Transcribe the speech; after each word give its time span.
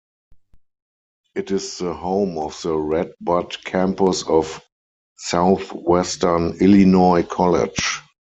It 1.35 1.51
is 1.51 1.77
the 1.77 1.93
home 1.93 2.39
of 2.39 2.59
the 2.63 2.75
Red 2.75 3.13
Bud 3.21 3.63
campus 3.63 4.23
of 4.23 4.59
Southwestern 5.19 6.55
Illinois 6.59 7.21
College. 7.21 8.01